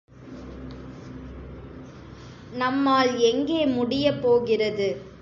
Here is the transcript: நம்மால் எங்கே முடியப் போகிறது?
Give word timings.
நம்மால் 2.53 3.17
எங்கே 3.17 3.65
முடியப் 3.65 4.21
போகிறது? 4.21 5.09